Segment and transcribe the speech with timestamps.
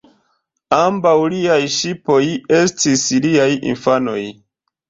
[0.77, 2.19] Ambaŭ liaj ŝipoj
[2.63, 4.21] estis liaj infanoj.